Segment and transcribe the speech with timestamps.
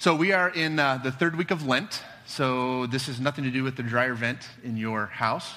[0.00, 2.02] So we are in uh, the third week of Lent.
[2.24, 5.52] So this has nothing to do with the dryer vent in your house.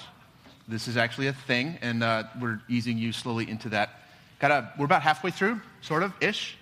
[0.68, 4.02] This is actually a thing, and uh, we're easing you slowly into that.
[4.40, 6.58] Got a, we're about halfway through, sort of, ish.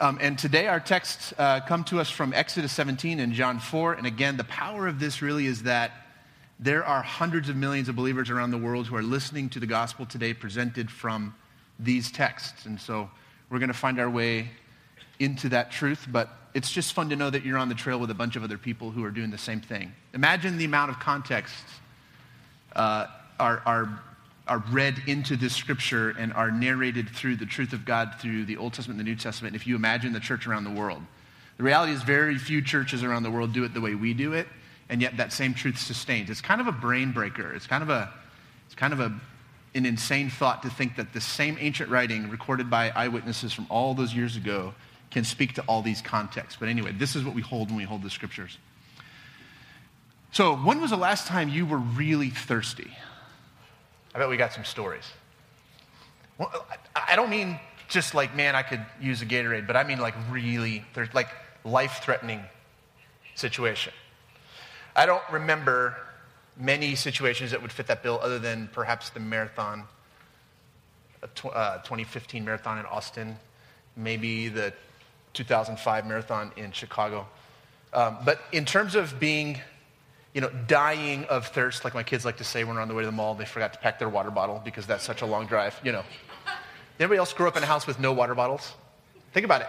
[0.00, 3.92] Um, and today our texts uh, come to us from Exodus 17 and John 4.
[3.92, 5.92] And again, the power of this really is that
[6.58, 9.66] there are hundreds of millions of believers around the world who are listening to the
[9.66, 11.34] gospel today presented from
[11.78, 12.64] these texts.
[12.64, 13.10] And so
[13.50, 14.48] we're going to find our way
[15.20, 18.10] into that truth, but it's just fun to know that you're on the trail with
[18.10, 19.92] a bunch of other people who are doing the same thing.
[20.14, 21.62] Imagine the amount of contexts
[22.74, 23.06] uh,
[23.38, 24.00] are, are,
[24.48, 28.56] are read into this scripture and are narrated through the truth of God through the
[28.56, 31.02] Old Testament and the New Testament And if you imagine the church around the world.
[31.56, 34.32] The reality is, very few churches around the world do it the way we do
[34.32, 34.48] it,
[34.88, 36.30] and yet that same truth sustains.
[36.30, 37.52] It's kind of a brain breaker.
[37.52, 38.10] It's kind of a,
[38.64, 39.12] it's kind of a,
[39.74, 43.92] an insane thought to think that the same ancient writing recorded by eyewitnesses from all
[43.92, 44.72] those years ago
[45.10, 46.58] can speak to all these contexts.
[46.58, 48.58] But anyway, this is what we hold when we hold the scriptures.
[50.32, 52.90] So, when was the last time you were really thirsty?
[54.14, 55.04] I bet we got some stories.
[56.38, 57.58] Well, I don't mean
[57.88, 61.28] just like, man, I could use a Gatorade, but I mean like really, there's like
[61.64, 62.42] life threatening
[63.34, 63.92] situation.
[64.94, 65.96] I don't remember
[66.56, 69.84] many situations that would fit that bill other than perhaps the marathon,
[71.22, 73.36] uh, 2015 marathon in Austin,
[73.96, 74.72] maybe the
[75.34, 77.26] 2005 marathon in Chicago.
[77.92, 79.60] Um, but in terms of being,
[80.34, 82.94] you know, dying of thirst, like my kids like to say when we're on the
[82.94, 85.26] way to the mall, they forgot to pack their water bottle because that's such a
[85.26, 86.04] long drive, you know.
[86.98, 88.74] Anybody else grew up in a house with no water bottles?
[89.32, 89.68] Think about it.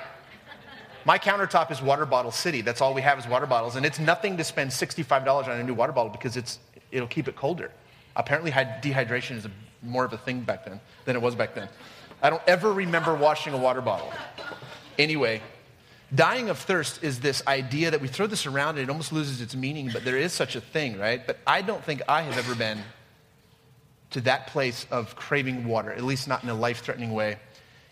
[1.05, 2.61] My countertop is water bottle city.
[2.61, 3.75] That's all we have is water bottles.
[3.75, 6.59] And it's nothing to spend $65 on a new water bottle because it's,
[6.91, 7.71] it'll keep it colder.
[8.15, 9.51] Apparently, dehydration is a,
[9.81, 11.69] more of a thing back then than it was back then.
[12.21, 14.11] I don't ever remember washing a water bottle.
[14.99, 15.41] Anyway,
[16.13, 19.41] dying of thirst is this idea that we throw this around and it almost loses
[19.41, 21.25] its meaning, but there is such a thing, right?
[21.25, 22.79] But I don't think I have ever been
[24.11, 27.37] to that place of craving water, at least not in a life threatening way,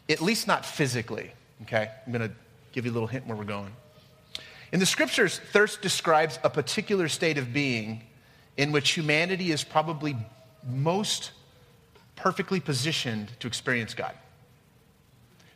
[0.09, 1.31] at least not physically,
[1.63, 1.89] okay?
[2.05, 2.35] I'm going to
[2.73, 3.71] give you a little hint where we're going.
[4.71, 8.03] In the scriptures, thirst describes a particular state of being
[8.57, 10.15] in which humanity is probably
[10.67, 11.31] most
[12.15, 14.13] perfectly positioned to experience God.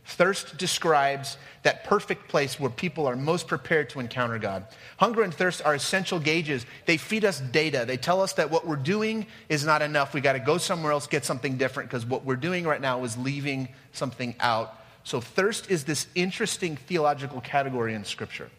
[0.05, 4.65] Thirst describes that perfect place where people are most prepared to encounter God.
[4.97, 6.65] Hunger and thirst are essential gauges.
[6.85, 7.85] They feed us data.
[7.87, 10.13] They tell us that what we're doing is not enough.
[10.13, 13.03] We got to go somewhere else, get something different, because what we're doing right now
[13.05, 14.77] is leaving something out.
[15.05, 18.49] So, thirst is this interesting theological category in Scripture.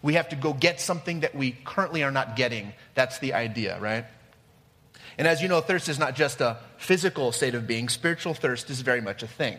[0.00, 2.72] We have to go get something that we currently are not getting.
[2.94, 4.06] That's the idea, right?
[5.18, 8.70] And as you know, thirst is not just a physical state of being, spiritual thirst
[8.70, 9.58] is very much a thing.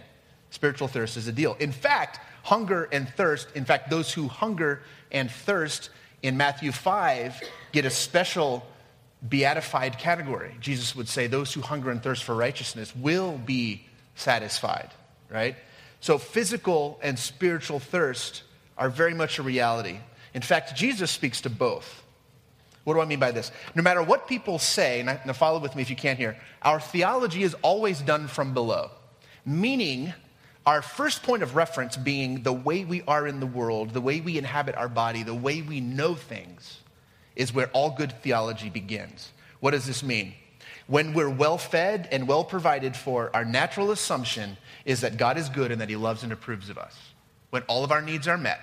[0.49, 1.55] Spiritual thirst is a deal.
[1.59, 4.81] In fact, hunger and thirst, in fact, those who hunger
[5.11, 5.89] and thirst
[6.21, 7.41] in Matthew 5
[7.71, 8.65] get a special
[9.27, 10.55] beatified category.
[10.59, 14.89] Jesus would say, Those who hunger and thirst for righteousness will be satisfied,
[15.29, 15.55] right?
[15.99, 18.43] So, physical and spiritual thirst
[18.77, 19.99] are very much a reality.
[20.33, 22.03] In fact, Jesus speaks to both.
[22.83, 23.51] What do I mean by this?
[23.75, 26.79] No matter what people say, and now follow with me if you can't hear, our
[26.79, 28.91] theology is always done from below,
[29.45, 30.13] meaning
[30.67, 34.19] our first point of reference being the way we are in the world, the way
[34.19, 36.81] we inhabit our body, the way we know things,
[37.37, 39.31] is where all good theology begins.
[39.61, 40.33] What does this mean?
[40.85, 45.47] When we're well fed and well provided for, our natural assumption is that God is
[45.47, 46.97] good and that He loves and approves of us.
[47.49, 48.59] When all of our needs are met,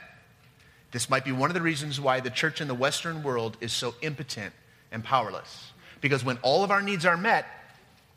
[0.90, 3.72] this might be one of the reasons why the church in the Western world is
[3.72, 4.52] so impotent
[4.92, 5.72] and powerless.
[6.02, 7.46] Because when all of our needs are met,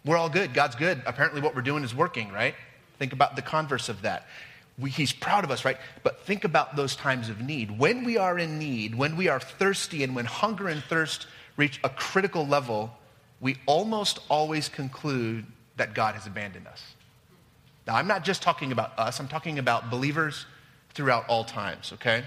[0.04, 0.54] we're all good.
[0.54, 1.02] God's good.
[1.06, 2.54] Apparently, what we're doing is working, right?
[3.00, 4.28] Think about the converse of that.
[4.80, 5.78] We, he's proud of us, right?
[6.04, 7.78] But think about those times of need.
[7.78, 11.80] When we are in need, when we are thirsty, and when hunger and thirst reach
[11.84, 12.94] a critical level,
[13.42, 15.46] we almost always conclude
[15.78, 16.84] that God has abandoned us.
[17.88, 20.46] Now, I'm not just talking about us, I'm talking about believers
[20.94, 22.24] throughout all times, okay?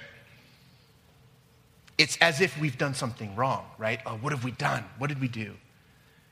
[1.99, 4.00] It's as if we've done something wrong, right?
[4.06, 4.84] Oh, what have we done?
[4.99, 5.55] What did we do?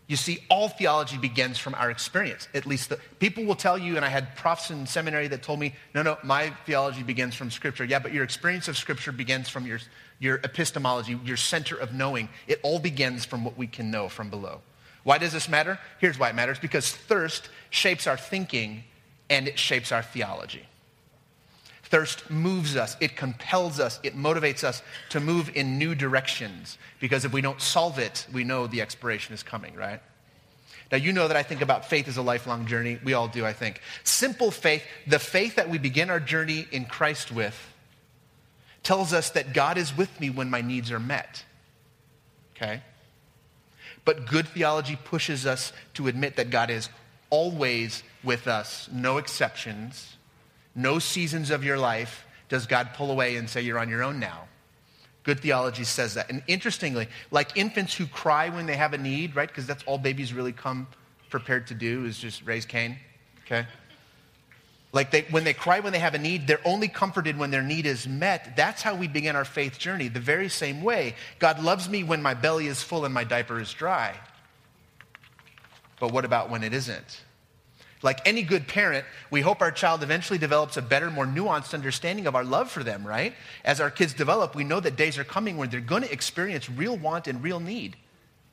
[0.08, 2.48] You see, all theology begins from our experience.
[2.54, 5.60] At least the, people will tell you, and I had profs in seminary that told
[5.60, 7.84] me, no, no, my theology begins from Scripture.
[7.84, 9.80] Yeah, but your experience of Scripture begins from your,
[10.18, 12.30] your epistemology, your center of knowing.
[12.46, 14.62] It all begins from what we can know from below.
[15.04, 15.78] Why does this matter?
[16.00, 18.84] Here's why it matters because thirst shapes our thinking
[19.28, 20.67] and it shapes our theology.
[21.90, 27.24] Thirst moves us, it compels us, it motivates us to move in new directions because
[27.24, 30.00] if we don't solve it, we know the expiration is coming, right?
[30.92, 32.98] Now, you know that I think about faith as a lifelong journey.
[33.04, 33.80] We all do, I think.
[34.04, 37.58] Simple faith, the faith that we begin our journey in Christ with,
[38.82, 41.44] tells us that God is with me when my needs are met.
[42.54, 42.82] Okay?
[44.04, 46.88] But good theology pushes us to admit that God is
[47.30, 50.17] always with us, no exceptions.
[50.78, 54.20] No seasons of your life does God pull away and say, You're on your own
[54.20, 54.46] now.
[55.24, 56.30] Good theology says that.
[56.30, 59.48] And interestingly, like infants who cry when they have a need, right?
[59.48, 60.86] Because that's all babies really come
[61.30, 62.96] prepared to do is just raise Cain,
[63.44, 63.66] okay?
[64.92, 67.62] Like they, when they cry when they have a need, they're only comforted when their
[67.62, 68.56] need is met.
[68.56, 70.06] That's how we begin our faith journey.
[70.06, 71.16] The very same way.
[71.40, 74.14] God loves me when my belly is full and my diaper is dry.
[75.98, 77.20] But what about when it isn't?
[78.02, 82.26] Like any good parent, we hope our child eventually develops a better, more nuanced understanding
[82.26, 83.34] of our love for them, right?
[83.64, 86.70] As our kids develop, we know that days are coming when they're going to experience
[86.70, 87.96] real want and real need.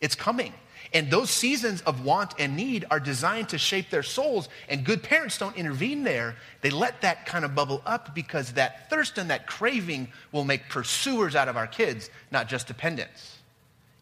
[0.01, 0.53] It's coming.
[0.93, 5.03] And those seasons of want and need are designed to shape their souls, and good
[5.03, 6.35] parents don't intervene there.
[6.61, 10.69] They let that kind of bubble up because that thirst and that craving will make
[10.69, 13.39] pursuers out of our kids, not just dependents.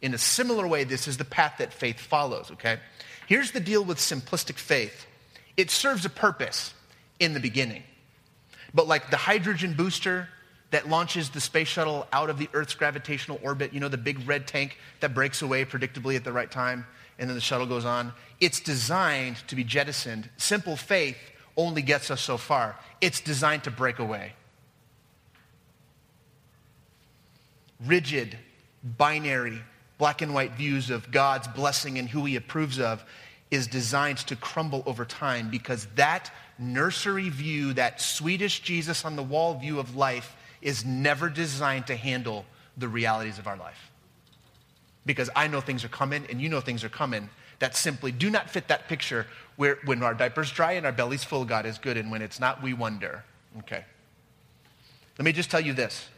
[0.02, 2.80] In a similar way, this is the path that faith follows, okay?
[3.28, 5.06] Here's the deal with simplistic faith
[5.58, 6.74] it serves a purpose
[7.20, 7.84] in the beginning.
[8.74, 10.28] But like the hydrogen booster
[10.72, 14.28] that launches the space shuttle out of the Earth's gravitational orbit, you know, the big
[14.28, 16.88] red tank that breaks away predictably at the right time,
[17.20, 20.28] and then the shuttle goes on, it's designed to be jettisoned.
[20.38, 21.18] Simple faith
[21.56, 22.76] only gets us so far.
[23.02, 24.34] It's designed to break away.
[27.86, 28.38] Rigid,
[28.84, 29.62] binary,
[30.00, 33.06] black and white views of God's blessing and who he approves of
[33.54, 39.22] is designed to crumble over time because that nursery view, that Swedish Jesus on the
[39.22, 42.46] wall view of life, is never designed to handle
[42.78, 43.92] the realities of our life.
[45.06, 47.30] Because I know things are coming and you know things are coming
[47.60, 51.24] that simply do not fit that picture where when our diaper's dry and our belly's
[51.24, 53.24] full, God is good, and when it's not, we wonder.
[53.60, 53.86] Okay.
[55.20, 56.10] Let me just tell you this.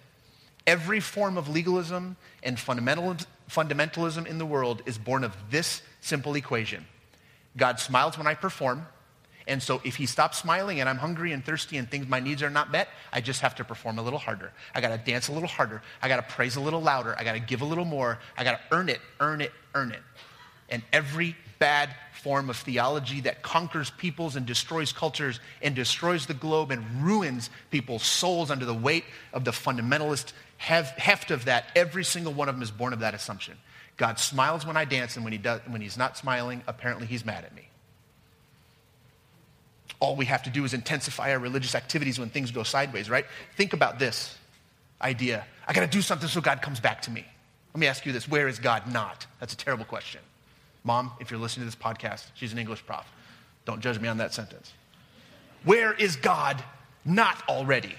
[0.66, 6.86] Every form of legalism and fundamentalism in the world is born of this simple equation
[7.58, 8.88] God smiles when I perform.
[9.48, 12.42] And so if he stops smiling and I'm hungry and thirsty and things, my needs
[12.42, 14.52] are not met, I just have to perform a little harder.
[14.74, 15.84] I got to dance a little harder.
[16.02, 17.16] I got to praise a little louder.
[17.18, 18.18] I got to give a little more.
[18.36, 20.02] I got to earn it, earn it, earn it.
[20.70, 21.92] And every bad
[22.24, 27.52] form of theology that conquers peoples and destroys cultures and destroys the globe and ruins
[27.70, 32.56] people's souls under the weight of the fundamentalist heft of that, every single one of
[32.56, 33.56] them is born of that assumption.
[33.98, 37.26] God smiles when I dance, and when, he does, when he's not smiling, apparently he's
[37.26, 37.70] mad at me.
[40.00, 43.26] All we have to do is intensify our religious activities when things go sideways, right?
[43.56, 44.38] Think about this
[45.02, 45.46] idea.
[45.68, 47.26] I got to do something so God comes back to me.
[47.74, 49.26] Let me ask you this where is God not?
[49.40, 50.22] That's a terrible question.
[50.84, 53.06] Mom, if you're listening to this podcast, she's an English prof.
[53.66, 54.74] Don't judge me on that sentence.
[55.64, 56.64] Where is God
[57.04, 57.96] not already?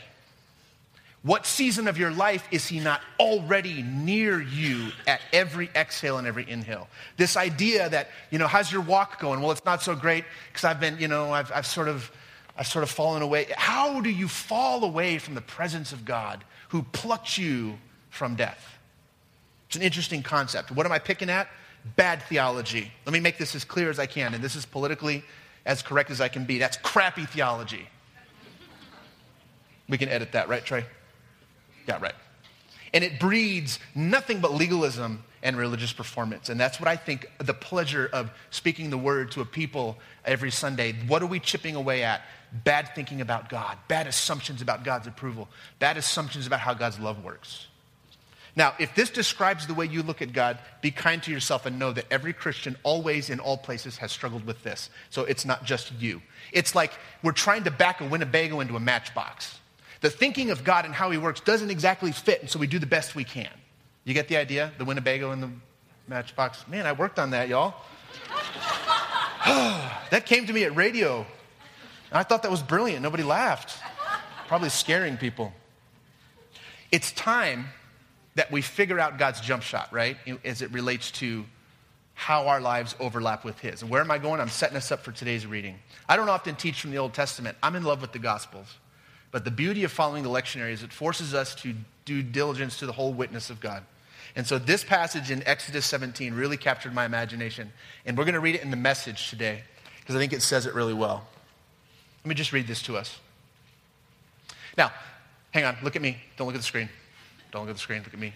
[1.27, 6.27] What season of your life is he not already near you at every exhale and
[6.27, 6.87] every inhale?
[7.17, 9.41] This idea that, you know, how's your walk going?
[9.41, 12.13] Well, it's not so great because I've been, you know, I've, I've sort of,
[12.57, 13.49] I've sort of fallen away.
[13.57, 17.77] How do you fall away from the presence of God who plucked you
[18.09, 18.79] from death?
[19.67, 20.71] It's an interesting concept.
[20.71, 21.49] What am I picking at?
[21.97, 22.93] Bad theology.
[23.05, 25.25] Let me make this as clear as I can, and this is politically
[25.65, 26.59] as correct as I can be.
[26.59, 27.89] That's crappy theology.
[29.89, 30.85] We can edit that, right, Trey?
[31.87, 32.15] Yeah, right.
[32.93, 36.49] And it breeds nothing but legalism and religious performance.
[36.49, 40.51] And that's what I think the pleasure of speaking the word to a people every
[40.51, 40.95] Sunday.
[41.07, 42.23] What are we chipping away at?
[42.65, 47.23] Bad thinking about God, bad assumptions about God's approval, bad assumptions about how God's love
[47.23, 47.67] works.
[48.57, 51.79] Now, if this describes the way you look at God, be kind to yourself and
[51.79, 54.89] know that every Christian always in all places has struggled with this.
[55.11, 56.23] So it's not just you.
[56.53, 59.59] It's like we're trying to back a Winnebago into a matchbox
[60.01, 62.79] the thinking of God and how he works doesn't exactly fit, and so we do
[62.79, 63.51] the best we can.
[64.05, 64.73] You get the idea?
[64.79, 65.51] The Winnebago and the
[66.07, 66.67] matchbox?
[66.69, 67.75] Man, I worked on that, y'all.
[70.11, 71.27] that came to me at radio.
[72.11, 73.03] And I thought that was brilliant.
[73.03, 73.79] Nobody laughed.
[74.47, 75.53] Probably scaring people.
[76.93, 77.67] It's time
[78.37, 80.17] that we figure out God's jump shot, right?
[80.45, 81.45] As it relates to
[82.15, 83.83] how our lives overlap with His.
[83.83, 84.41] And where am I going?
[84.41, 85.79] I'm setting us up for today's reading.
[86.09, 87.57] I don't often teach from the Old Testament.
[87.63, 88.79] I'm in love with the Gospels.
[89.37, 91.75] But the beauty of following the lectionary is it forces us to
[92.07, 93.83] do diligence to the whole witness of God.
[94.35, 97.71] And so this passage in Exodus 17 really captured my imagination.
[98.07, 99.63] And we're going to read it in the message today
[100.01, 101.27] because I think it says it really well.
[102.25, 103.21] Let me just read this to us.
[104.79, 104.91] Now,
[105.51, 106.17] hang on, look at me.
[106.39, 106.89] Don't look at the screen.
[107.53, 108.33] Don't look at the screen, look at me.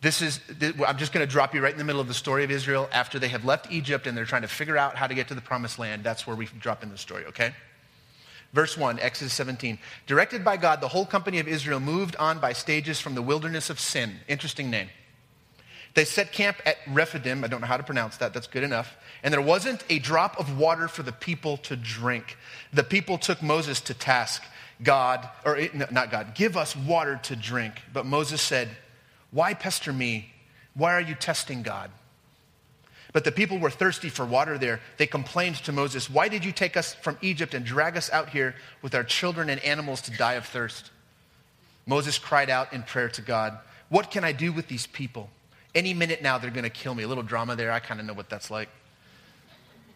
[0.00, 0.38] This is,
[0.86, 2.88] I'm just going to drop you right in the middle of the story of Israel
[2.92, 5.34] after they have left Egypt and they're trying to figure out how to get to
[5.34, 6.04] the promised land.
[6.04, 7.52] That's where we drop in the story, okay?
[8.56, 9.78] Verse 1, Exodus 17.
[10.06, 13.68] Directed by God, the whole company of Israel moved on by stages from the wilderness
[13.68, 14.20] of Sin.
[14.28, 14.88] Interesting name.
[15.92, 17.44] They set camp at Rephidim.
[17.44, 18.32] I don't know how to pronounce that.
[18.32, 18.96] That's good enough.
[19.22, 22.38] And there wasn't a drop of water for the people to drink.
[22.72, 24.42] The people took Moses to task.
[24.82, 27.82] God, or eh, not God, give us water to drink.
[27.92, 28.70] But Moses said,
[29.32, 30.32] Why pester me?
[30.72, 31.90] Why are you testing God?
[33.16, 34.78] But the people were thirsty for water there.
[34.98, 38.28] They complained to Moses, Why did you take us from Egypt and drag us out
[38.28, 40.90] here with our children and animals to die of thirst?
[41.86, 43.56] Moses cried out in prayer to God,
[43.88, 45.30] What can I do with these people?
[45.74, 47.04] Any minute now, they're going to kill me.
[47.04, 47.72] A little drama there.
[47.72, 48.68] I kind of know what that's like.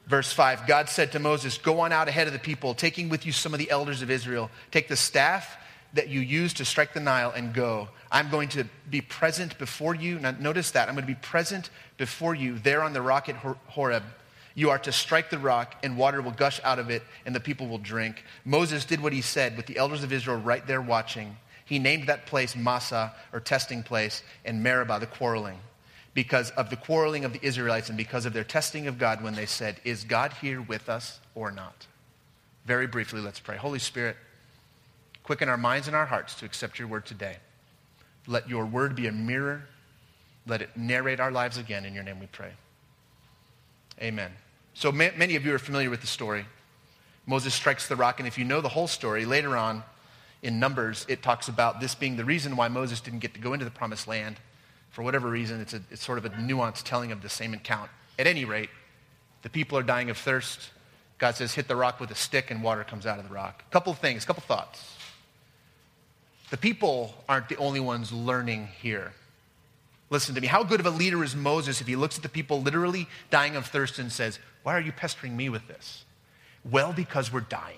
[0.06, 3.26] Verse 5 God said to Moses, Go on out ahead of the people, taking with
[3.26, 4.50] you some of the elders of Israel.
[4.70, 5.58] Take the staff
[5.94, 7.88] that you use to strike the Nile and go.
[8.10, 10.18] I'm going to be present before you.
[10.18, 10.88] Now, notice that.
[10.88, 14.04] I'm going to be present before you there on the rock at Horeb.
[14.54, 17.40] You are to strike the rock, and water will gush out of it, and the
[17.40, 18.24] people will drink.
[18.44, 21.36] Moses did what he said with the elders of Israel right there watching.
[21.64, 25.58] He named that place Massah, or testing place, and Meribah, the quarreling
[26.14, 29.34] because of the quarreling of the Israelites and because of their testing of God when
[29.34, 31.86] they said, Is God here with us or not?
[32.66, 33.56] Very briefly, let's pray.
[33.56, 34.16] Holy Spirit,
[35.30, 37.36] quicken our minds and our hearts to accept your word today.
[38.26, 39.62] Let your word be a mirror.
[40.44, 41.84] Let it narrate our lives again.
[41.84, 42.50] In your name we pray.
[44.02, 44.32] Amen.
[44.74, 46.46] So many of you are familiar with the story.
[47.26, 49.84] Moses strikes the rock, and if you know the whole story, later on
[50.42, 53.52] in Numbers, it talks about this being the reason why Moses didn't get to go
[53.52, 54.40] into the promised land
[54.90, 57.88] for whatever reason, it's, a, it's sort of a nuanced telling of the same account.
[58.18, 58.70] At any rate,
[59.42, 60.70] the people are dying of thirst.
[61.18, 63.62] God says, hit the rock with a stick and water comes out of the rock.
[63.68, 64.96] A couple of things, a couple thoughts.
[66.50, 69.12] The people aren't the only ones learning here.
[70.10, 70.48] Listen to me.
[70.48, 73.54] How good of a leader is Moses if he looks at the people literally dying
[73.54, 76.04] of thirst and says, Why are you pestering me with this?
[76.68, 77.76] Well, because we're dying.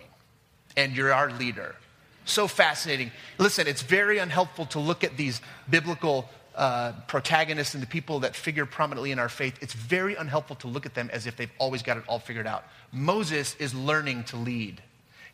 [0.76, 1.76] And you're our leader.
[2.24, 3.10] So fascinating.
[3.36, 8.36] Listen, it's very unhelpful to look at these biblical uh, protagonists and the people that
[8.36, 11.52] figure prominently in our faith, it's very unhelpful to look at them as if they've
[11.58, 12.64] always got it all figured out.
[12.92, 14.82] Moses is learning to lead.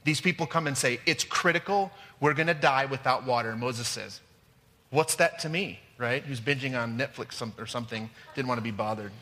[0.08, 1.92] These people come and say, It's critical.
[2.18, 3.50] We're going to die without water.
[3.50, 4.20] And Moses says,
[4.88, 6.22] What's that to me, right?
[6.22, 9.12] Who's binging on Netflix or something, didn't want to be bothered.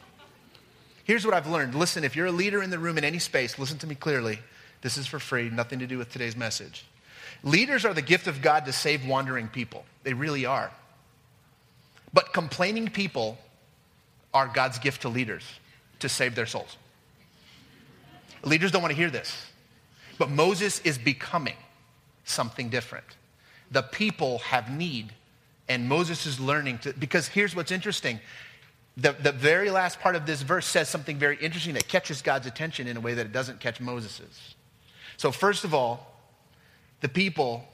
[1.03, 1.75] Here's what I've learned.
[1.75, 4.39] Listen, if you're a leader in the room in any space, listen to me clearly.
[4.81, 6.87] This is for free, nothing to do with today's message.
[7.43, 9.85] Leaders are the gift of God to save wandering people.
[10.05, 10.71] They really are.
[12.13, 13.39] But complaining people
[14.33, 15.43] are God's gift to leaders
[15.99, 16.77] to save their souls.
[18.45, 19.37] Leaders don't want to hear this.
[20.19, 21.57] But Moses is becoming
[22.25, 23.07] something different.
[23.71, 25.13] The people have need,
[25.69, 28.21] and Moses is learning to, because here's what's interesting.
[28.97, 32.47] The, the very last part of this verse says something very interesting that catches God's
[32.47, 34.55] attention in a way that it doesn't catch Moses's.
[35.17, 36.15] So, first of all,
[37.01, 37.65] the people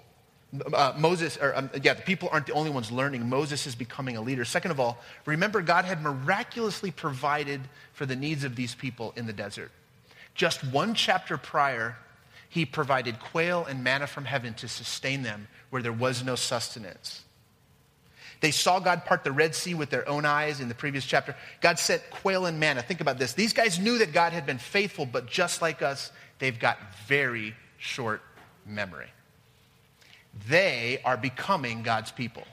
[0.74, 3.26] uh, Moses, or um, yeah, the people aren't the only ones learning.
[3.28, 4.44] Moses is becoming a leader.
[4.44, 7.60] Second of all, remember God had miraculously provided
[7.94, 9.70] for the needs of these people in the desert.
[10.34, 11.96] Just one chapter prior,
[12.52, 17.22] he provided quail and manna from heaven to sustain them where there was no sustenance.
[18.42, 21.34] They saw God part the Red Sea with their own eyes in the previous chapter.
[21.62, 22.82] God sent quail and manna.
[22.82, 23.32] Think about this.
[23.32, 27.56] These guys knew that God had been faithful, but just like us, they've got very
[27.78, 28.20] short
[28.66, 29.08] memory.
[30.46, 32.44] They are becoming God's people.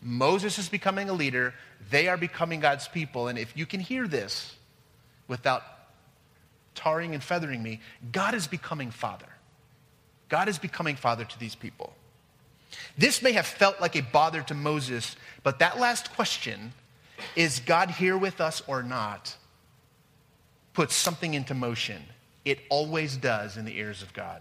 [0.00, 1.52] Moses is becoming a leader.
[1.90, 3.28] They are becoming God's people.
[3.28, 4.54] And if you can hear this
[5.28, 5.62] without
[6.82, 7.80] tarring and feathering me,
[8.12, 9.26] God is becoming father.
[10.28, 11.92] God is becoming father to these people.
[12.96, 16.72] This may have felt like a bother to Moses, but that last question,
[17.36, 19.36] is God here with us or not,
[20.72, 22.02] puts something into motion.
[22.44, 24.40] It always does in the ears of God.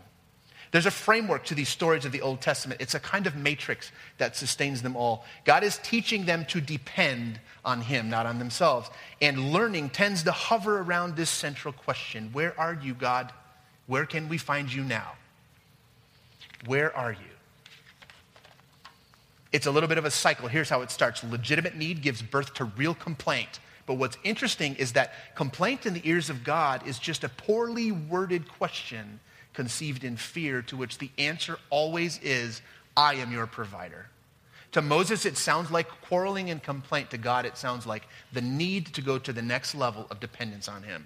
[0.72, 2.80] There's a framework to these stories of the Old Testament.
[2.80, 5.26] It's a kind of matrix that sustains them all.
[5.44, 8.90] God is teaching them to depend on Him, not on themselves.
[9.22, 13.32] And learning tends to hover around this central question Where are you, God?
[13.88, 15.14] Where can we find you now?
[16.68, 17.18] Where are you?
[19.52, 20.48] It's a little bit of a cycle.
[20.48, 23.60] Here's how it starts legitimate need gives birth to real complaint.
[23.88, 27.92] But what's interesting is that complaint in the ears of God is just a poorly
[27.92, 29.20] worded question
[29.60, 32.62] conceived in fear, to which the answer always is,
[32.96, 34.06] I am your provider.
[34.72, 37.10] To Moses, it sounds like quarreling and complaint.
[37.10, 40.70] To God, it sounds like the need to go to the next level of dependence
[40.70, 41.06] on Him.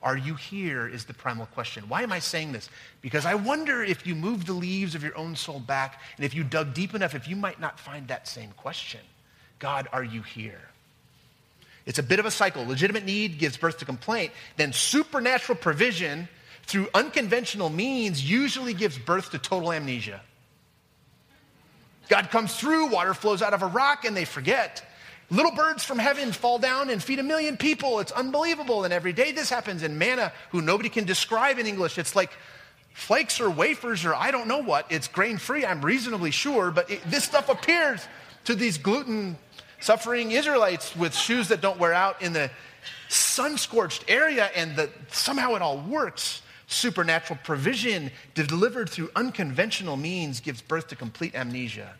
[0.00, 0.86] Are you here?
[0.86, 1.88] Is the primal question.
[1.88, 2.70] Why am I saying this?
[3.02, 6.36] Because I wonder if you move the leaves of your own soul back, and if
[6.36, 9.00] you dug deep enough, if you might not find that same question
[9.58, 10.68] God, are you here?
[11.84, 12.64] It's a bit of a cycle.
[12.64, 16.28] Legitimate need gives birth to complaint, then supernatural provision
[16.66, 20.20] through unconventional means usually gives birth to total amnesia.
[22.08, 24.84] God comes through, water flows out of a rock, and they forget.
[25.30, 27.98] Little birds from heaven fall down and feed a million people.
[27.98, 28.84] It's unbelievable.
[28.84, 29.82] And every day this happens.
[29.82, 32.30] And manna, who nobody can describe in English, it's like
[32.92, 34.86] flakes or wafers or I don't know what.
[34.88, 36.70] It's grain free, I'm reasonably sure.
[36.70, 38.06] But it, this stuff appears
[38.44, 39.36] to these gluten
[39.80, 42.48] suffering Israelites with shoes that don't wear out in the
[43.08, 44.48] sun scorched area.
[44.54, 46.42] And the, somehow it all works.
[46.66, 51.94] Supernatural provision delivered through unconventional means gives birth to complete amnesia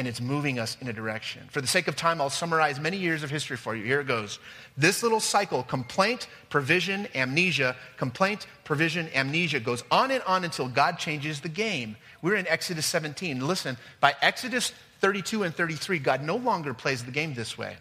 [0.00, 1.42] and it's moving us in a direction.
[1.50, 3.84] For the sake of time, I'll summarize many years of history for you.
[3.84, 4.38] Here it goes.
[4.78, 10.98] This little cycle complaint, provision, amnesia, complaint, provision, amnesia goes on and on until God
[10.98, 11.96] changes the game.
[12.22, 13.46] We're in Exodus 17.
[13.46, 17.76] Listen, by Exodus 32 and 33, God no longer plays the game this way.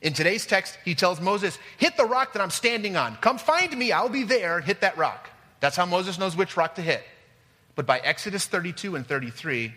[0.00, 3.16] In today's text, he tells Moses, Hit the rock that I'm standing on.
[3.16, 4.60] Come find me, I'll be there.
[4.60, 5.30] Hit that rock.
[5.60, 7.02] That's how Moses knows which rock to hit.
[7.74, 9.72] But by Exodus 32 and 33,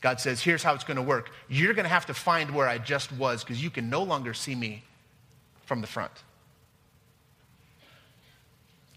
[0.00, 1.30] God says, here's how it's going to work.
[1.48, 4.34] You're going to have to find where I just was because you can no longer
[4.34, 4.82] see me
[5.64, 6.12] from the front.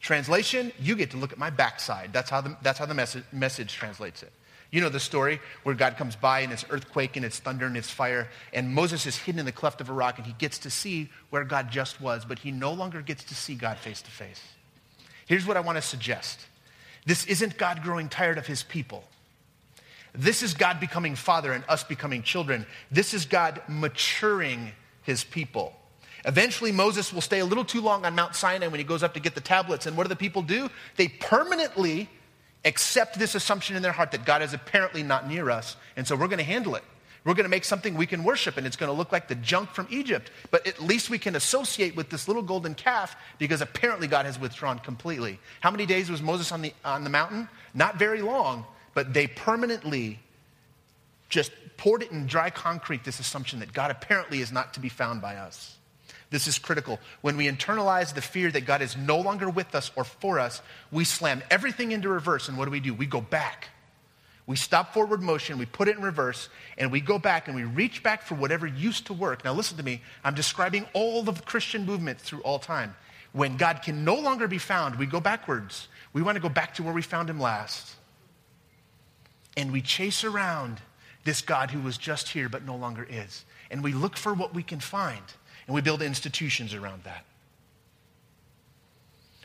[0.02, 2.12] Translation, you get to look at my backside.
[2.12, 4.32] That's how the, that's how the message, message translates it.
[4.76, 7.78] You know the story where God comes by and it's earthquake and it's thunder and
[7.78, 10.58] it's fire, and Moses is hidden in the cleft of a rock and he gets
[10.60, 14.02] to see where God just was, but he no longer gets to see God face
[14.02, 14.42] to face.
[15.28, 16.46] Here's what I want to suggest
[17.06, 19.06] this isn't God growing tired of his people.
[20.14, 22.66] This is God becoming father and us becoming children.
[22.92, 25.74] This is God maturing his people.
[26.26, 29.14] Eventually, Moses will stay a little too long on Mount Sinai when he goes up
[29.14, 29.86] to get the tablets.
[29.86, 30.70] And what do the people do?
[30.98, 32.10] They permanently
[32.66, 35.78] accept this assumption in their heart that God is apparently not near us.
[35.96, 36.84] And so we're going to handle it.
[37.24, 39.36] We're going to make something we can worship, and it's going to look like the
[39.36, 40.30] junk from Egypt.
[40.52, 44.40] But at least we can associate with this little golden calf because apparently God has
[44.40, 45.40] withdrawn completely.
[45.62, 47.50] How many days was Moses on the, on the mountain?
[47.74, 50.20] Not very long but they permanently
[51.30, 54.90] just poured it in dry concrete this assumption that God apparently is not to be
[54.90, 55.78] found by us.
[56.36, 57.00] This is critical.
[57.22, 60.62] When we internalize the fear that God is no longer with us or for us,
[60.92, 62.50] we slam everything into reverse.
[62.50, 62.94] And what do we do?
[62.94, 63.70] We go back.
[64.46, 67.64] We stop forward motion, we put it in reverse, and we go back and we
[67.64, 69.46] reach back for whatever used to work.
[69.46, 70.02] Now, listen to me.
[70.26, 72.98] I'm describing all of the Christian movement through all time.
[73.32, 75.88] When God can no longer be found, we go backwards.
[76.12, 77.96] We want to go back to where we found him last
[79.56, 80.82] and we chase around
[81.24, 83.46] this God who was just here but no longer is.
[83.72, 85.24] And we look for what we can find,
[85.68, 87.26] and we build institutions around that.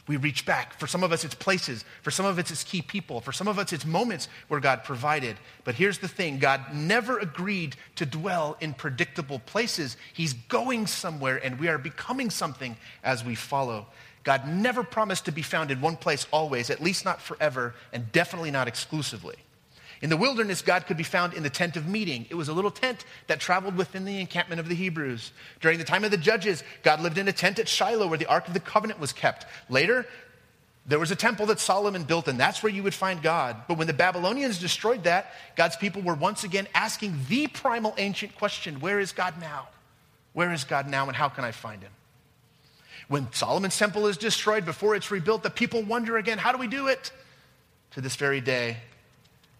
[0.06, 0.76] We reach back.
[0.76, 1.84] For some of us, it's places.
[2.02, 3.20] For some of us, it's key people.
[3.20, 5.36] For some of us, it's moments where God provided.
[5.62, 9.96] But here's the thing God never agreed to dwell in predictable places.
[10.12, 13.86] He's going somewhere, and we are becoming something as we follow.
[14.24, 18.10] God never promised to be found in one place always, at least not forever, and
[18.10, 19.36] definitely not exclusively.
[20.02, 22.26] In the wilderness, God could be found in the tent of meeting.
[22.30, 25.32] It was a little tent that traveled within the encampment of the Hebrews.
[25.60, 28.26] During the time of the judges, God lived in a tent at Shiloh where the
[28.26, 29.44] Ark of the Covenant was kept.
[29.68, 30.06] Later,
[30.86, 33.56] there was a temple that Solomon built, and that's where you would find God.
[33.68, 38.34] But when the Babylonians destroyed that, God's people were once again asking the primal ancient
[38.36, 39.68] question Where is God now?
[40.32, 41.92] Where is God now, and how can I find him?
[43.08, 46.68] When Solomon's temple is destroyed before it's rebuilt, the people wonder again How do we
[46.68, 47.12] do it?
[47.92, 48.78] To this very day,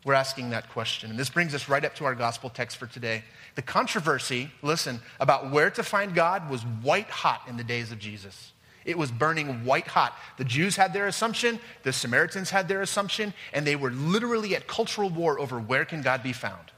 [0.04, 1.10] we're asking that question.
[1.10, 3.22] And this brings us right up to our gospel text for today.
[3.54, 7.98] The controversy, listen, about where to find God was white hot in the days of
[7.98, 8.52] Jesus.
[8.86, 10.16] It was burning white hot.
[10.38, 14.66] The Jews had their assumption, the Samaritans had their assumption, and they were literally at
[14.66, 16.72] cultural war over where can God be found.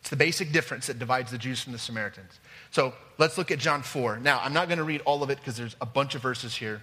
[0.00, 2.38] It's the basic difference that divides the Jews from the Samaritans.
[2.70, 4.18] So let's look at John 4.
[4.18, 6.54] Now, I'm not going to read all of it because there's a bunch of verses
[6.54, 6.80] here.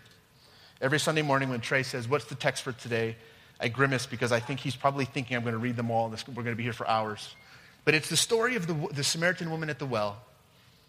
[0.81, 3.15] Every Sunday morning when Trey says, What's the text for today?
[3.59, 6.09] I grimace because I think he's probably thinking I'm going to read them all.
[6.09, 7.35] We're going to be here for hours.
[7.85, 10.17] But it's the story of the, the Samaritan woman at the well.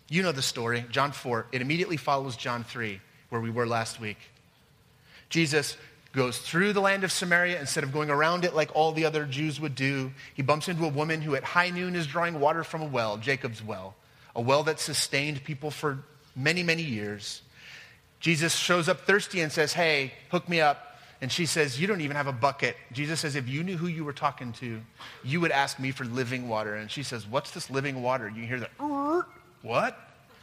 [0.09, 1.47] You know the story, John 4.
[1.53, 4.19] It immediately follows John 3, where we were last week.
[5.29, 5.77] Jesus
[6.13, 9.25] goes through the land of Samaria instead of going around it like all the other
[9.27, 10.13] Jews would do.
[10.35, 13.19] He bumps into a woman who at high noon is drawing water from a well,
[13.19, 13.95] Jacob's well,
[14.35, 15.99] a well that sustained people for
[16.35, 17.43] many, many years.
[18.21, 20.86] Jesus shows up thirsty and says, Hey, hook me up.
[21.21, 22.77] And she says, You don't even have a bucket.
[22.93, 24.81] Jesus says, If you knew who you were talking to,
[25.25, 26.75] you would ask me for living water.
[26.75, 28.29] And she says, What's this living water?
[28.29, 28.71] You hear that,
[29.63, 29.99] what?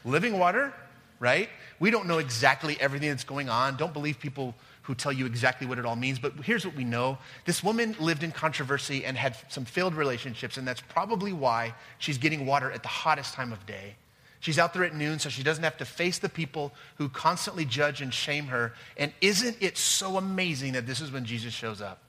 [0.05, 0.73] Living water?
[1.19, 1.49] Right?
[1.79, 3.77] We don't know exactly everything that's going on.
[3.77, 6.19] Don't believe people who tell you exactly what it all means.
[6.19, 10.57] But here's what we know this woman lived in controversy and had some failed relationships,
[10.57, 13.95] and that's probably why she's getting water at the hottest time of day.
[14.43, 17.63] She's out there at noon so she doesn't have to face the people who constantly
[17.63, 18.73] judge and shame her.
[18.97, 21.99] And isn't it so amazing that this is when Jesus shows up?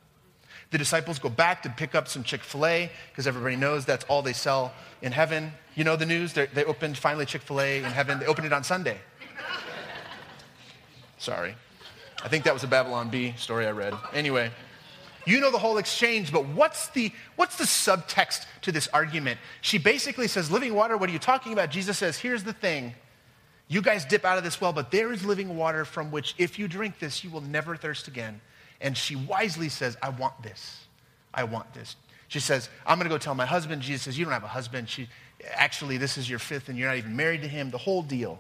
[0.72, 4.04] The disciples go back to pick up some Chick fil A because everybody knows that's
[4.06, 5.52] all they sell in heaven.
[5.76, 6.32] You know the news?
[6.32, 8.18] They're, they opened finally Chick fil A in heaven.
[8.18, 8.98] They opened it on Sunday.
[11.18, 11.54] Sorry.
[12.24, 13.94] I think that was a Babylon Bee story I read.
[14.12, 14.50] Anyway.
[15.26, 19.38] You know the whole exchange, but what's the, what's the subtext to this argument?
[19.60, 21.70] She basically says, Living water, what are you talking about?
[21.70, 22.94] Jesus says, Here's the thing.
[23.68, 26.58] You guys dip out of this well, but there is living water from which, if
[26.58, 28.40] you drink this, you will never thirst again.
[28.80, 30.80] And she wisely says, I want this.
[31.32, 31.96] I want this.
[32.28, 33.80] She says, I'm going to go tell my husband.
[33.82, 34.88] Jesus says, You don't have a husband.
[34.88, 35.08] She,
[35.52, 38.38] Actually, this is your fifth, and you're not even married to him, the whole deal.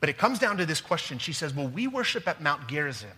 [0.00, 1.18] But it comes down to this question.
[1.18, 3.10] She says, Well, we worship at Mount Gerizim.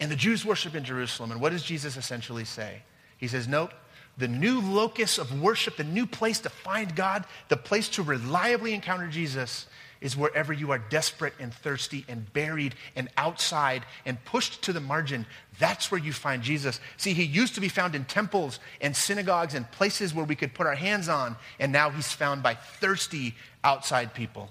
[0.00, 1.32] And the Jews worship in Jerusalem.
[1.32, 2.82] And what does Jesus essentially say?
[3.18, 3.72] He says, Nope,
[4.18, 8.74] the new locus of worship, the new place to find God, the place to reliably
[8.74, 9.66] encounter Jesus
[10.02, 14.80] is wherever you are desperate and thirsty and buried and outside and pushed to the
[14.80, 15.24] margin.
[15.58, 16.80] That's where you find Jesus.
[16.96, 20.54] See, he used to be found in temples and synagogues and places where we could
[20.54, 24.50] put our hands on, and now he's found by thirsty outside people.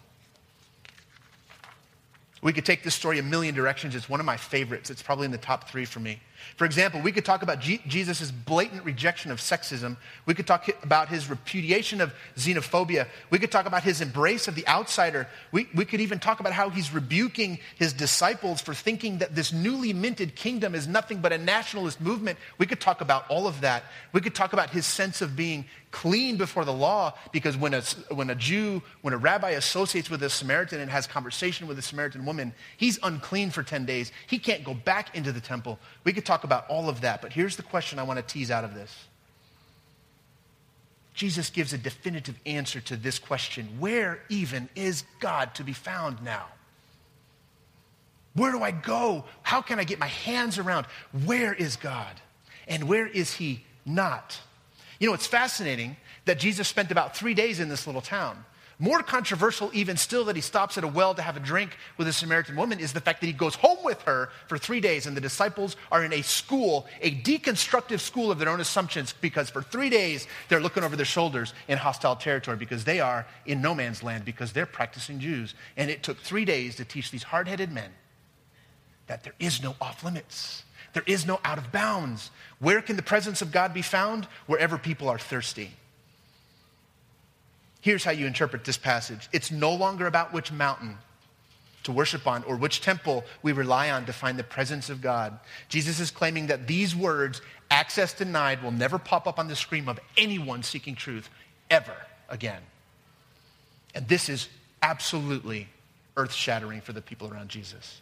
[2.41, 3.93] We could take this story a million directions.
[3.93, 4.89] It's one of my favorites.
[4.89, 6.19] It's probably in the top three for me.
[6.55, 9.95] For example, we could talk about G- Jesus' blatant rejection of sexism.
[10.25, 13.07] We could talk about his repudiation of xenophobia.
[13.29, 15.27] We could talk about his embrace of the outsider.
[15.51, 19.53] We, we could even talk about how he's rebuking his disciples for thinking that this
[19.53, 22.39] newly minted kingdom is nothing but a nationalist movement.
[22.57, 23.83] We could talk about all of that.
[24.13, 27.81] We could talk about his sense of being clean before the law because when a,
[28.09, 31.81] when a Jew, when a rabbi associates with a Samaritan and has conversation with a
[31.81, 34.11] Samaritan woman, he's unclean for 10 days.
[34.27, 35.79] He can't go back into the temple.
[36.03, 38.49] We could talk about all of that, but here's the question I want to tease
[38.49, 38.95] out of this.
[41.13, 46.23] Jesus gives a definitive answer to this question Where even is God to be found
[46.23, 46.47] now?
[48.33, 49.25] Where do I go?
[49.43, 50.85] How can I get my hands around?
[51.25, 52.21] Where is God?
[52.67, 54.39] And where is He not?
[55.01, 58.45] You know, it's fascinating that Jesus spent about three days in this little town.
[58.77, 62.07] More controversial, even still, that he stops at a well to have a drink with
[62.07, 65.07] a Samaritan woman is the fact that he goes home with her for three days,
[65.07, 69.49] and the disciples are in a school, a deconstructive school of their own assumptions, because
[69.49, 73.59] for three days they're looking over their shoulders in hostile territory because they are in
[73.59, 75.55] no man's land because they're practicing Jews.
[75.77, 77.89] And it took three days to teach these hard headed men
[79.07, 80.63] that there is no off limits.
[80.93, 82.31] There is no out of bounds.
[82.59, 84.25] Where can the presence of God be found?
[84.45, 85.71] Wherever people are thirsty.
[87.81, 90.97] Here's how you interpret this passage it's no longer about which mountain
[91.83, 95.39] to worship on or which temple we rely on to find the presence of God.
[95.67, 99.89] Jesus is claiming that these words, access denied, will never pop up on the screen
[99.89, 101.27] of anyone seeking truth
[101.71, 101.95] ever
[102.29, 102.61] again.
[103.95, 104.47] And this is
[104.83, 105.67] absolutely
[106.17, 108.01] earth shattering for the people around Jesus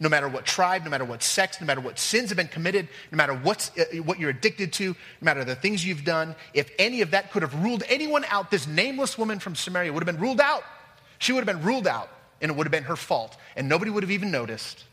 [0.00, 2.88] no matter what tribe, no matter what sex, no matter what sins have been committed,
[3.10, 6.70] no matter what's, uh, what you're addicted to, no matter the things you've done, if
[6.78, 10.14] any of that could have ruled anyone out, this nameless woman from Samaria would have
[10.14, 10.62] been ruled out.
[11.18, 12.08] She would have been ruled out,
[12.40, 14.84] and it would have been her fault, and nobody would have even noticed.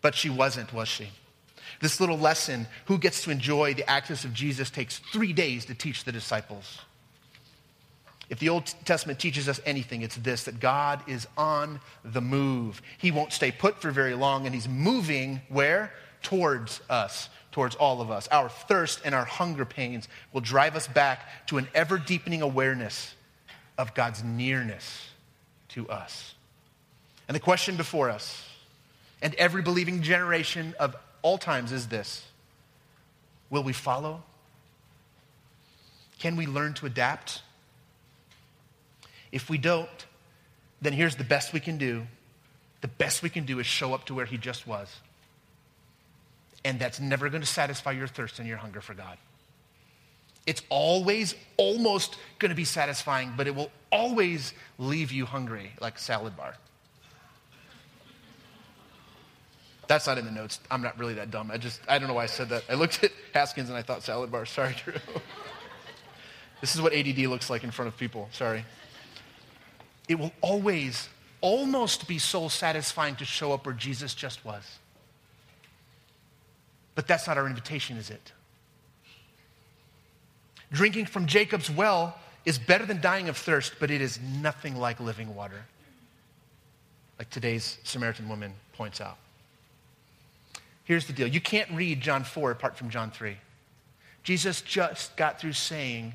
[0.00, 1.08] But she wasn't, was she?
[1.80, 5.74] This little lesson, who gets to enjoy the access of Jesus, takes three days to
[5.74, 6.80] teach the disciples.
[8.28, 12.80] If the Old Testament teaches us anything, it's this that God is on the move.
[12.98, 15.92] He won't stay put for very long, and He's moving where?
[16.22, 18.28] Towards us, towards all of us.
[18.28, 23.14] Our thirst and our hunger pains will drive us back to an ever deepening awareness
[23.76, 25.10] of God's nearness
[25.70, 26.34] to us.
[27.28, 28.46] And the question before us,
[29.20, 32.24] and every believing generation of all times, is this
[33.50, 34.22] Will we follow?
[36.18, 37.42] Can we learn to adapt?
[39.32, 39.88] If we don't,
[40.82, 42.06] then here's the best we can do.
[42.82, 44.94] The best we can do is show up to where he just was.
[46.64, 49.16] And that's never going to satisfy your thirst and your hunger for God.
[50.44, 55.98] It's always almost going to be satisfying, but it will always leave you hungry, like
[55.98, 56.54] salad bar.
[59.86, 60.58] That's not in the notes.
[60.70, 61.50] I'm not really that dumb.
[61.52, 62.64] I just, I don't know why I said that.
[62.68, 64.46] I looked at Haskins and I thought salad bar.
[64.46, 64.94] Sorry, Drew.
[66.60, 68.28] this is what ADD looks like in front of people.
[68.32, 68.64] Sorry
[70.08, 71.08] it will always
[71.40, 74.78] almost be soul satisfying to show up where Jesus just was.
[76.94, 78.32] But that's not our invitation, is it?
[80.70, 85.00] Drinking from Jacob's well is better than dying of thirst, but it is nothing like
[85.00, 85.64] living water,
[87.18, 89.18] like today's Samaritan woman points out.
[90.84, 93.36] Here's the deal you can't read John 4 apart from John 3.
[94.22, 96.14] Jesus just got through saying,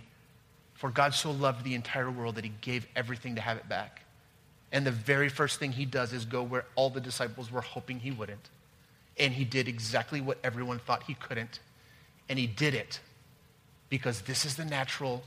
[0.78, 4.04] For God so loved the entire world that he gave everything to have it back.
[4.72, 8.00] And the very first thing he does is go where all the disciples were hoping
[8.00, 8.50] he wouldn't.
[9.18, 11.60] And he did exactly what everyone thought he couldn't.
[12.30, 13.00] And he did it
[13.90, 15.24] because this is the natural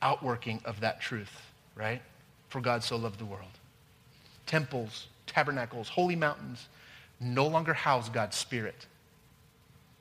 [0.00, 1.42] outworking of that truth,
[1.74, 2.00] right?
[2.48, 3.50] For God so loved the world.
[4.46, 6.68] Temples, tabernacles, holy mountains
[7.18, 8.86] no longer house God's Spirit.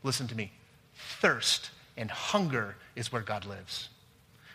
[0.04, 0.52] Listen to me.
[0.94, 3.90] Thirst and hunger is where God lives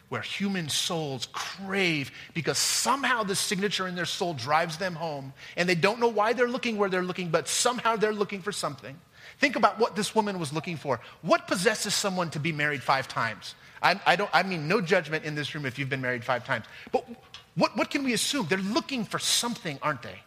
[0.09, 5.69] where human souls crave because somehow the signature in their soul drives them home and
[5.69, 8.97] they don't know why they're looking where they're looking, but somehow they're looking for something.
[9.39, 11.01] Think about what this woman was looking for.
[11.23, 13.55] What possesses someone to be married five times?
[13.83, 16.45] I, I, don't, I mean, no judgment in this room if you've been married five
[16.45, 16.65] times.
[16.91, 17.07] But
[17.55, 18.47] what, what can we assume?
[18.49, 20.19] They're looking for something, aren't they?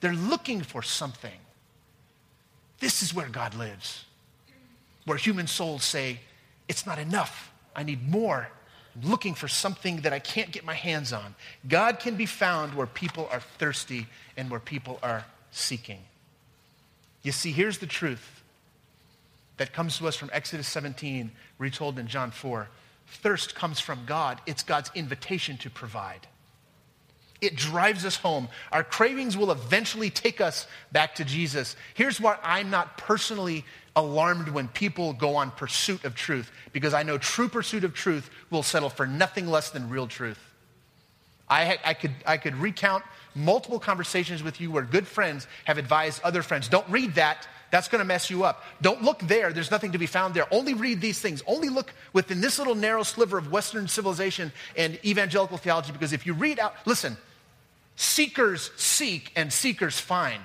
[0.00, 1.38] They're looking for something.
[2.80, 4.04] This is where God lives,
[5.04, 6.20] where human souls say,
[6.68, 7.52] It's not enough.
[7.74, 8.48] I need more
[9.02, 11.34] looking for something that I can't get my hands on.
[11.68, 16.00] God can be found where people are thirsty and where people are seeking.
[17.22, 18.42] You see, here's the truth
[19.56, 22.68] that comes to us from Exodus 17, retold in John 4.
[23.08, 26.26] Thirst comes from God, it's God's invitation to provide.
[27.40, 28.48] It drives us home.
[28.72, 31.76] Our cravings will eventually take us back to Jesus.
[31.94, 37.02] Here's why I'm not personally alarmed when people go on pursuit of truth because I
[37.02, 40.38] know true pursuit of truth will settle for nothing less than real truth.
[41.48, 46.22] I, I, could, I could recount multiple conversations with you where good friends have advised
[46.22, 48.64] other friends don't read that, that's going to mess you up.
[48.80, 50.46] Don't look there, there's nothing to be found there.
[50.52, 51.42] Only read these things.
[51.46, 56.26] Only look within this little narrow sliver of Western civilization and evangelical theology because if
[56.26, 57.16] you read out, listen,
[57.98, 60.42] seekers seek and seekers find.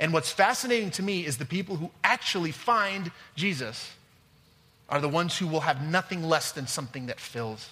[0.00, 3.92] And what's fascinating to me is the people who actually find Jesus
[4.88, 7.68] are the ones who will have nothing less than something that fills.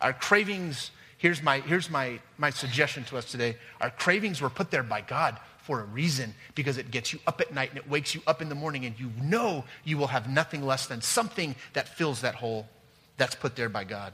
[0.00, 3.56] Our cravings, here's my, here's my, my suggestion to us today.
[3.80, 7.40] Our cravings were put there by God for a reason because it gets you up
[7.40, 10.06] at night and it wakes you up in the morning and you know you will
[10.06, 12.68] have nothing less than something that fills that hole
[13.16, 14.12] that's put there by God.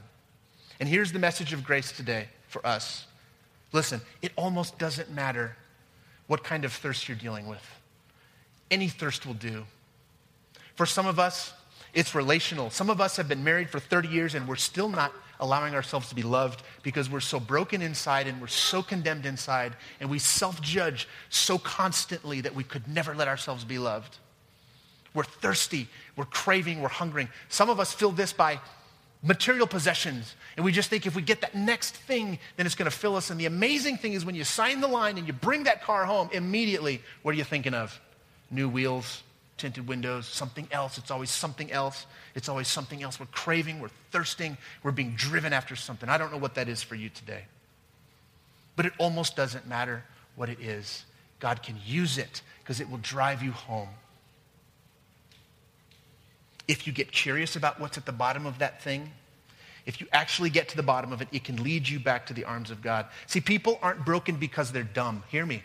[0.79, 3.05] And here's the message of grace today for us.
[3.73, 5.55] Listen, it almost doesn't matter
[6.27, 7.65] what kind of thirst you're dealing with.
[8.69, 9.65] Any thirst will do.
[10.75, 11.53] For some of us,
[11.93, 12.69] it's relational.
[12.69, 16.07] Some of us have been married for 30 years and we're still not allowing ourselves
[16.09, 20.19] to be loved because we're so broken inside and we're so condemned inside and we
[20.19, 24.17] self judge so constantly that we could never let ourselves be loved.
[25.13, 27.27] We're thirsty, we're craving, we're hungering.
[27.49, 28.61] Some of us feel this by
[29.23, 30.35] material possessions.
[30.55, 33.15] And we just think if we get that next thing, then it's going to fill
[33.15, 33.29] us.
[33.29, 36.05] And the amazing thing is when you sign the line and you bring that car
[36.05, 37.99] home, immediately, what are you thinking of?
[38.49, 39.23] New wheels,
[39.57, 40.97] tinted windows, something else.
[40.97, 42.07] It's always something else.
[42.33, 43.19] It's always something else.
[43.19, 46.09] We're craving, we're thirsting, we're being driven after something.
[46.09, 47.43] I don't know what that is for you today.
[48.75, 50.03] But it almost doesn't matter
[50.35, 51.05] what it is.
[51.39, 53.89] God can use it because it will drive you home.
[56.67, 59.11] If you get curious about what's at the bottom of that thing,
[59.85, 62.33] if you actually get to the bottom of it, it can lead you back to
[62.33, 63.07] the arms of God.
[63.25, 65.23] See, people aren't broken because they're dumb.
[65.29, 65.63] Hear me.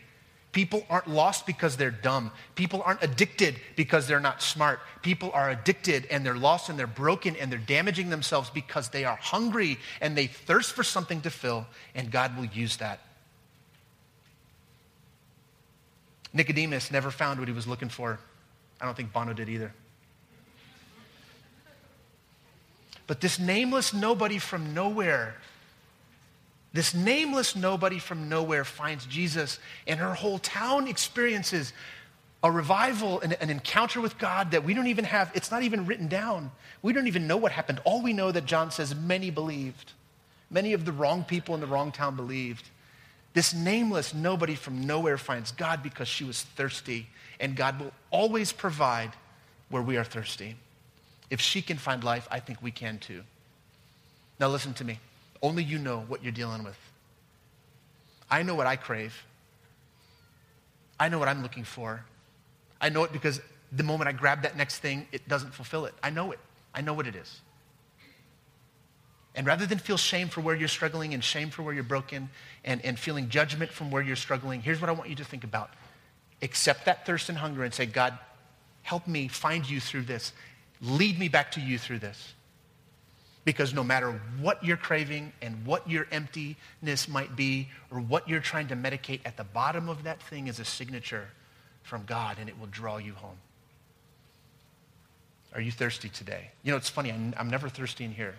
[0.52, 2.32] People aren't lost because they're dumb.
[2.54, 4.80] People aren't addicted because they're not smart.
[5.02, 9.04] People are addicted and they're lost and they're broken and they're damaging themselves because they
[9.04, 13.00] are hungry and they thirst for something to fill, and God will use that.
[16.32, 18.18] Nicodemus never found what he was looking for.
[18.80, 19.74] I don't think Bono did either.
[23.06, 25.36] But this nameless nobody from nowhere,
[26.72, 31.72] this nameless nobody from nowhere finds Jesus, and her whole town experiences
[32.42, 35.86] a revival, an, an, encounter with God that we don't even have, it's not even
[35.86, 36.52] written down.
[36.82, 37.80] We don't even know what happened.
[37.84, 39.92] All we know that John says many believed.
[40.50, 42.68] Many of the wrong people in the wrong town believed.
[43.32, 47.08] This nameless nobody from nowhere finds God because she was thirsty,
[47.40, 49.10] and God will always provide
[49.68, 50.56] where we are thirsty.
[51.30, 53.22] If she can find life, I think we can too.
[54.38, 55.00] Now, listen to me.
[55.42, 56.78] Only you know what you're dealing with.
[58.30, 59.24] I know what I crave.
[60.98, 62.04] I know what I'm looking for.
[62.80, 63.40] I know it because
[63.72, 65.94] the moment I grab that next thing, it doesn't fulfill it.
[66.02, 66.38] I know it.
[66.74, 67.40] I know what it is.
[69.34, 72.30] And rather than feel shame for where you're struggling and shame for where you're broken
[72.64, 75.44] and, and feeling judgment from where you're struggling, here's what I want you to think
[75.44, 75.70] about.
[76.40, 78.18] Accept that thirst and hunger and say, God,
[78.82, 80.32] help me find you through this.
[80.82, 82.34] Lead me back to you through this.
[83.44, 88.40] Because no matter what you're craving and what your emptiness might be or what you're
[88.40, 91.28] trying to medicate, at the bottom of that thing is a signature
[91.84, 93.36] from God and it will draw you home.
[95.54, 96.50] Are you thirsty today?
[96.64, 98.34] You know, it's funny, I'm, I'm never thirsty in here.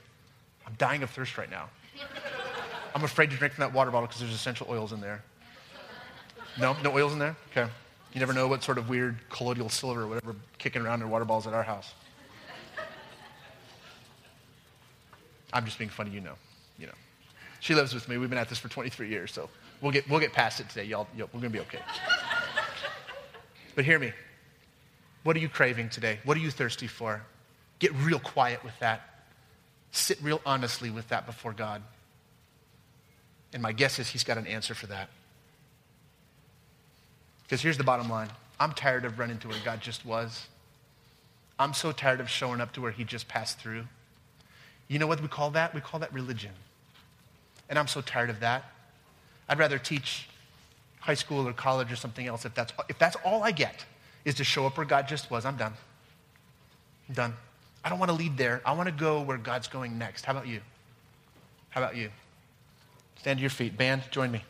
[0.67, 1.69] I'm dying of thirst right now.
[2.95, 5.23] I'm afraid to drink from that water bottle because there's essential oils in there.
[6.59, 6.75] No?
[6.83, 7.35] No oils in there?
[7.51, 7.69] Okay.
[8.13, 11.25] You never know what sort of weird colloidal silver or whatever kicking around in water
[11.25, 11.93] bottles at our house.
[15.57, 16.35] I'm just being funny, you know.
[16.77, 16.93] You know.
[17.61, 18.19] She lives with me.
[18.19, 19.49] We've been at this for 23 years, so
[19.81, 20.83] we'll get, we'll get past it today.
[20.83, 21.79] Y'all, y'all we're going to be okay.
[23.73, 24.13] but hear me.
[25.23, 26.19] What are you craving today?
[26.25, 27.23] What are you thirsty for?
[27.79, 29.25] Get real quiet with that.
[29.91, 31.81] Sit real honestly with that before God.
[33.51, 35.09] And my guess is He's got an answer for that.
[37.41, 40.45] Because here's the bottom line I'm tired of running to where God just was.
[41.57, 43.85] I'm so tired of showing up to where He just passed through.
[44.87, 45.73] You know what we call that?
[45.73, 46.51] We call that religion.
[47.69, 48.63] And I'm so tired of that.
[49.49, 50.27] I'd rather teach
[50.99, 53.85] high school or college or something else if that's, if that's all I get
[54.25, 55.45] is to show up where God just was.
[55.45, 55.73] I'm done.
[57.07, 57.33] I'm done.
[57.83, 58.61] I don't want to lead there.
[58.65, 60.25] I want to go where God's going next.
[60.25, 60.61] How about you?
[61.69, 62.09] How about you?
[63.19, 63.77] Stand to your feet.
[63.77, 64.43] Band, join me.